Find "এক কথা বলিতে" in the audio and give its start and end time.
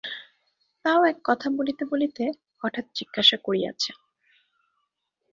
1.05-1.83